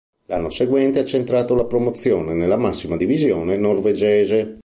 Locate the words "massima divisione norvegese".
2.57-4.57